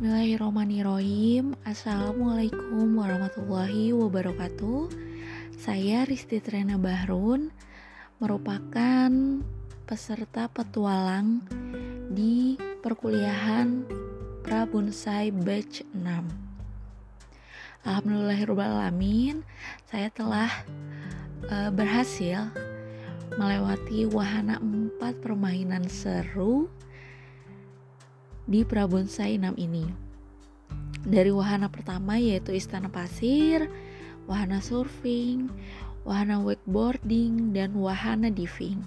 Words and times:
Bismillahirrahmanirrahim. 0.00 1.60
Assalamualaikum 1.60 2.88
warahmatullahi 2.96 3.92
wabarakatuh. 3.92 4.88
Saya 5.60 6.08
Risti 6.08 6.40
Trena 6.40 6.80
Bahrun 6.80 7.52
Merupakan 8.16 9.12
peserta 9.84 10.48
petualang 10.48 11.44
Di 12.16 12.56
perkuliahan 12.80 13.84
Prabunsai 14.40 15.36
Batch 15.36 15.84
6 15.92 16.00
Alhamdulillahirrahmanirrahim. 17.84 19.44
Saya 19.84 20.08
telah 20.08 20.48
uh, 21.52 21.68
berhasil 21.76 22.48
melewati 23.36 24.08
wahana 24.08 24.64
4 24.64 24.96
permainan 25.20 25.84
seru 25.92 26.72
di 28.50 28.66
Prabonsai 28.66 29.38
6 29.38 29.54
ini. 29.62 29.86
Dari 31.06 31.30
wahana 31.30 31.70
pertama 31.70 32.18
yaitu 32.18 32.50
istana 32.50 32.90
pasir, 32.90 33.70
wahana 34.26 34.58
surfing, 34.58 35.46
wahana 36.02 36.42
wakeboarding, 36.42 37.54
dan 37.54 37.78
wahana 37.78 38.26
diving. 38.26 38.82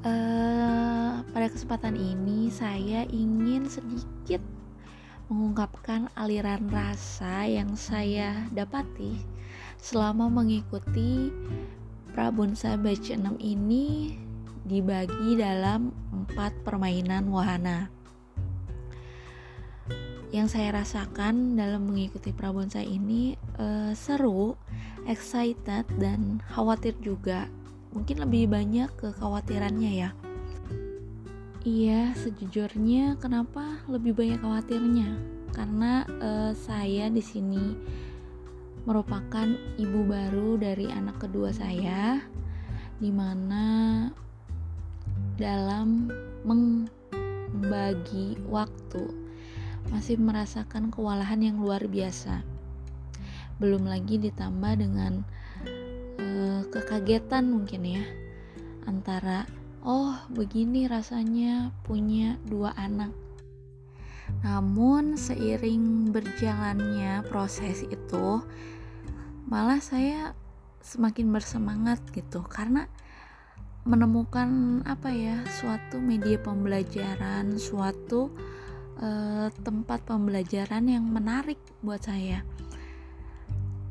Uh, 0.00 1.20
pada 1.36 1.52
kesempatan 1.52 1.98
ini 2.00 2.48
saya 2.48 3.04
ingin 3.12 3.68
sedikit 3.68 4.40
mengungkapkan 5.28 6.08
aliran 6.14 6.70
rasa 6.70 7.44
yang 7.44 7.74
saya 7.74 8.46
dapati 8.54 9.20
selama 9.76 10.30
mengikuti 10.30 11.28
Prabonsai 12.14 12.80
Batch 12.80 13.12
6 13.12 13.36
ini 13.42 14.16
dibagi 14.66 15.38
dalam 15.38 15.94
empat 16.10 16.66
permainan 16.66 17.30
wahana. 17.30 17.86
Yang 20.34 20.58
saya 20.58 20.82
rasakan 20.82 21.54
dalam 21.54 21.86
mengikuti 21.86 22.34
prabonsai 22.34 22.82
ini 22.82 23.38
uh, 23.62 23.94
seru, 23.94 24.58
excited 25.06 25.86
dan 26.02 26.42
khawatir 26.50 26.98
juga. 26.98 27.46
Mungkin 27.94 28.26
lebih 28.26 28.50
banyak 28.50 28.90
kekhawatirannya 28.98 29.92
ya. 30.02 30.10
Iya, 31.62 32.14
sejujurnya 32.18 33.18
kenapa 33.22 33.80
lebih 33.86 34.18
banyak 34.18 34.42
khawatirnya? 34.42 35.08
Karena 35.54 36.02
uh, 36.20 36.52
saya 36.52 37.06
di 37.08 37.22
sini 37.22 37.74
merupakan 38.86 39.46
ibu 39.78 40.00
baru 40.06 40.58
dari 40.58 40.90
anak 40.90 41.22
kedua 41.26 41.50
saya, 41.50 42.22
di 43.02 43.10
mana 43.10 44.06
dalam 45.36 46.08
membagi 46.48 48.40
waktu 48.48 49.04
masih 49.92 50.18
merasakan 50.18 50.90
kewalahan 50.90 51.38
yang 51.44 51.56
luar 51.62 51.84
biasa. 51.86 52.42
Belum 53.60 53.86
lagi 53.86 54.18
ditambah 54.18 54.72
dengan 54.80 55.22
uh, 56.18 56.62
kekagetan 56.72 57.52
mungkin 57.52 57.82
ya 57.86 58.04
antara 58.88 59.46
oh 59.86 60.16
begini 60.32 60.90
rasanya 60.90 61.70
punya 61.86 62.40
dua 62.48 62.74
anak. 62.74 63.14
Namun 64.42 65.14
seiring 65.14 66.10
berjalannya 66.10 67.22
proses 67.30 67.86
itu 67.86 68.42
malah 69.46 69.78
saya 69.78 70.34
semakin 70.82 71.30
bersemangat 71.30 72.02
gitu 72.10 72.42
karena 72.42 72.90
menemukan 73.86 74.82
apa 74.82 75.14
ya 75.14 75.46
suatu 75.46 76.02
media 76.02 76.36
pembelajaran 76.42 77.54
suatu 77.54 78.34
uh, 78.98 79.46
tempat 79.62 80.02
pembelajaran 80.02 80.90
yang 80.90 81.06
menarik 81.06 81.62
buat 81.80 82.02
saya. 82.02 82.42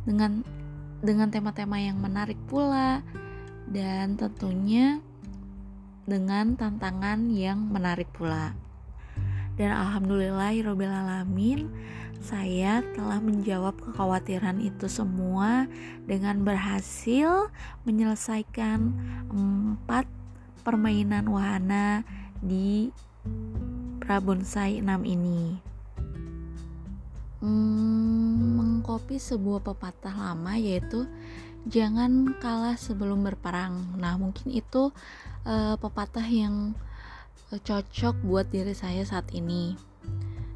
Dengan 0.04 0.44
dengan 1.00 1.32
tema-tema 1.32 1.80
yang 1.80 1.98
menarik 1.98 2.38
pula 2.46 3.02
dan 3.72 4.20
tentunya 4.20 5.00
dengan 6.06 6.54
tantangan 6.54 7.34
yang 7.34 7.58
menarik 7.72 8.12
pula 8.14 8.54
dan 9.56 9.72
alhamdulillah 9.72 10.52
alamin 10.52 11.72
saya 12.26 12.82
telah 12.98 13.22
menjawab 13.22 13.78
kekhawatiran 13.78 14.58
itu 14.58 14.90
semua 14.90 15.70
dengan 16.10 16.42
berhasil 16.42 17.54
menyelesaikan 17.86 18.92
empat 19.30 20.10
permainan 20.66 21.30
wahana 21.30 22.02
di 22.42 22.90
Prabonsai 24.02 24.82
6 24.82 25.06
ini. 25.06 25.62
Hmm, 27.46 28.58
mengkopi 28.58 29.22
sebuah 29.22 29.62
pepatah 29.62 30.14
lama 30.18 30.58
yaitu 30.58 31.06
jangan 31.70 32.34
kalah 32.42 32.74
sebelum 32.74 33.22
berperang. 33.22 33.98
Nah, 34.02 34.18
mungkin 34.18 34.50
itu 34.50 34.90
uh, 35.46 35.78
pepatah 35.78 36.26
yang 36.26 36.74
cocok 37.56 38.16
buat 38.26 38.52
diri 38.52 38.76
saya 38.76 39.08
saat 39.08 39.32
ini 39.32 39.80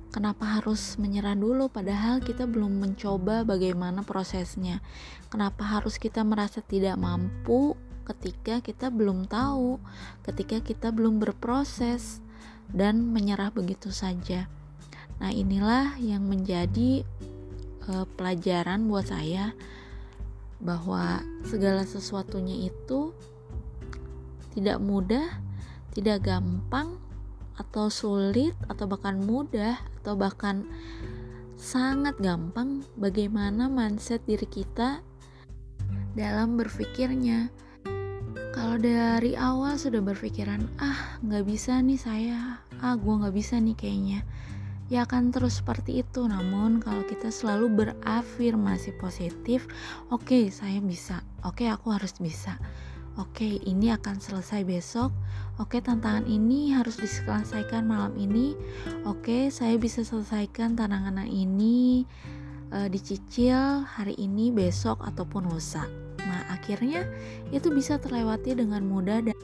Kenapa 0.09 0.57
harus 0.57 0.97
menyerah 0.97 1.37
dulu 1.37 1.69
padahal 1.69 2.17
kita 2.17 2.49
belum 2.49 2.81
mencoba 2.81 3.45
bagaimana 3.45 4.01
prosesnya? 4.01 4.81
Kenapa 5.29 5.61
harus 5.61 6.01
kita 6.01 6.25
merasa 6.25 6.65
tidak 6.65 6.97
mampu 6.97 7.77
ketika 8.09 8.57
kita 8.57 8.89
belum 8.89 9.29
tahu, 9.29 9.77
ketika 10.25 10.65
kita 10.65 10.89
belum 10.89 11.21
berproses 11.21 12.25
dan 12.73 13.05
menyerah 13.05 13.53
begitu 13.53 13.93
saja? 13.93 14.49
Nah, 15.21 15.29
inilah 15.29 16.01
yang 16.01 16.25
menjadi 16.25 17.05
uh, 17.85 18.09
pelajaran 18.17 18.89
buat 18.89 19.13
saya 19.13 19.53
bahwa 20.57 21.21
segala 21.45 21.85
sesuatunya 21.85 22.65
itu 22.73 23.13
tidak 24.57 24.81
mudah, 24.81 25.37
tidak 25.99 26.31
gampang, 26.31 26.95
atau 27.59 27.91
sulit 27.91 28.55
atau 28.71 28.87
bahkan 28.87 29.19
mudah 29.19 29.75
atau 29.99 30.15
bahkan 30.15 30.63
sangat 31.59 32.15
gampang 32.23 32.87
bagaimana 32.95 33.67
mindset 33.67 34.23
diri 34.23 34.47
kita 34.47 35.03
dalam 36.15 36.55
berpikirnya. 36.55 37.51
Kalau 38.55 38.79
dari 38.79 39.35
awal 39.35 39.75
sudah 39.75 39.99
berpikiran 39.99 40.63
ah 40.79 41.19
nggak 41.19 41.45
bisa 41.45 41.83
nih 41.83 41.99
saya. 41.99 42.63
Ah 42.79 42.95
gue 42.95 43.13
nggak 43.19 43.35
bisa 43.35 43.59
nih 43.59 43.75
kayaknya. 43.75 44.23
Ya 44.89 45.05
akan 45.05 45.29
terus 45.29 45.61
seperti 45.61 46.01
itu. 46.01 46.25
Namun 46.25 46.81
kalau 46.81 47.05
kita 47.05 47.29
selalu 47.29 47.69
berafirmasi 47.75 48.95
positif 48.97 49.67
oke 50.09 50.25
okay, 50.25 50.43
saya 50.47 50.79
bisa. 50.79 51.21
Oke 51.43 51.67
okay, 51.67 51.75
aku 51.75 51.91
harus 51.91 52.15
bisa 52.17 52.55
oke 53.19 53.35
okay, 53.35 53.59
ini 53.67 53.91
akan 53.91 54.23
selesai 54.23 54.63
besok. 54.63 55.11
Oke 55.59 55.77
okay, 55.77 55.81
tantangan 55.83 56.23
ini 56.23 56.71
harus 56.71 56.95
diselesaikan 56.95 57.83
malam 57.83 58.15
ini. 58.15 58.55
Oke 59.03 59.27
okay, 59.27 59.43
saya 59.51 59.75
bisa 59.75 60.07
selesaikan 60.07 60.79
tantangan 60.79 61.27
ini 61.27 62.07
uh, 62.71 62.87
dicicil 62.87 63.83
hari 63.83 64.15
ini 64.15 64.55
besok 64.55 65.03
ataupun 65.03 65.51
lusa. 65.51 65.83
Nah 66.23 66.47
akhirnya 66.47 67.03
itu 67.51 67.67
bisa 67.75 67.99
terlewati 67.99 68.55
dengan 68.55 68.87
mudah 68.87 69.19
dan 69.19 69.35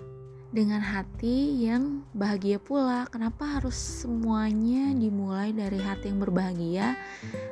dengan 0.56 0.80
hati 0.80 1.68
yang 1.68 2.08
bahagia 2.16 2.64
pula. 2.64 3.04
Kenapa 3.12 3.60
harus 3.60 3.76
semuanya 3.76 4.96
dimulai 4.96 5.52
dari 5.52 5.84
hati 5.84 6.16
yang 6.16 6.24
berbahagia? 6.24 6.96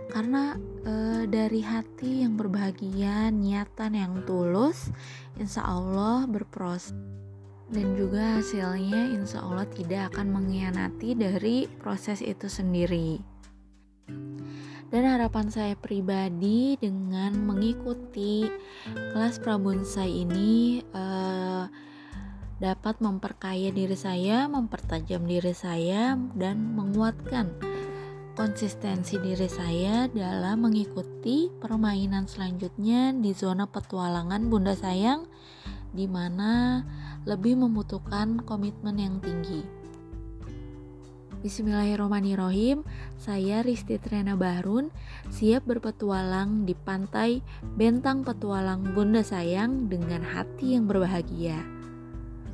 Karena 0.08 0.56
e, 0.88 1.28
dari 1.28 1.60
hati 1.60 2.24
yang 2.24 2.40
berbahagia, 2.40 3.28
niatan 3.28 4.00
yang 4.00 4.24
tulus, 4.24 4.88
insya 5.36 5.68
Allah 5.68 6.24
berproses 6.32 6.96
dan 7.74 7.98
juga 8.00 8.40
hasilnya 8.40 9.18
insya 9.18 9.44
Allah 9.44 9.66
tidak 9.68 10.16
akan 10.16 10.30
mengkhianati 10.30 11.18
dari 11.18 11.68
proses 11.68 12.24
itu 12.24 12.48
sendiri. 12.48 13.20
Dan 14.94 15.10
harapan 15.10 15.50
saya 15.50 15.74
pribadi 15.74 16.78
dengan 16.78 17.34
mengikuti 17.34 18.46
kelas 18.86 19.42
prabonsai 19.42 20.22
ini 20.22 20.86
uh, 20.94 21.66
dapat 22.64 23.04
memperkaya 23.04 23.76
diri 23.76 24.00
saya, 24.00 24.48
mempertajam 24.48 25.28
diri 25.28 25.52
saya, 25.52 26.16
dan 26.40 26.72
menguatkan 26.80 27.52
konsistensi 28.40 29.20
diri 29.20 29.52
saya 29.52 30.08
dalam 30.08 30.72
mengikuti 30.72 31.52
permainan 31.60 32.24
selanjutnya 32.24 33.12
di 33.12 33.36
zona 33.36 33.68
petualangan 33.68 34.48
Bunda 34.48 34.80
Sayang, 34.80 35.28
di 35.92 36.08
mana 36.08 36.82
lebih 37.28 37.60
membutuhkan 37.60 38.40
komitmen 38.48 38.96
yang 38.96 39.20
tinggi. 39.20 39.84
Bismillahirrahmanirrahim, 41.44 42.88
saya 43.20 43.60
Risti 43.60 44.00
Trena 44.00 44.40
Bahrun 44.40 44.88
siap 45.28 45.68
berpetualang 45.68 46.64
di 46.64 46.72
pantai 46.72 47.44
Bentang 47.76 48.24
Petualang 48.24 48.96
Bunda 48.96 49.20
Sayang 49.20 49.92
dengan 49.92 50.24
hati 50.24 50.80
yang 50.80 50.88
berbahagia. 50.88 51.83